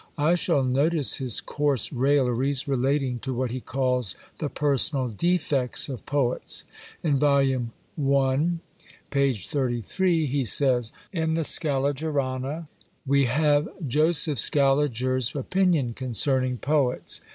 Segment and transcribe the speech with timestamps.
[0.17, 6.07] I shall notice his coarse railleries relating to what he calls "the personal defects of
[6.07, 6.63] poets."
[7.03, 7.69] In vol.
[8.15, 8.45] i.
[9.11, 9.33] p.
[9.35, 12.67] 33, he says, "In the Scaligerana
[13.05, 17.21] we have Joseph Scaliger's opinion concerning poets.